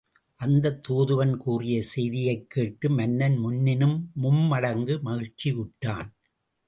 [0.39, 6.09] அந்தத் தூதுவன் கூறிய செய்தியைக் கேட்டு, மன்னன் முன்னினும் மும் மடங்கு மகிழ்ச்சியுற்றான்.